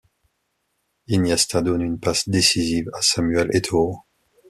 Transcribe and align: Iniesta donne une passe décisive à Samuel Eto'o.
Iniesta 1.09 1.61
donne 1.61 1.83
une 1.83 1.99
passe 1.99 2.27
décisive 2.27 2.89
à 2.95 3.03
Samuel 3.03 3.55
Eto'o. 3.55 3.99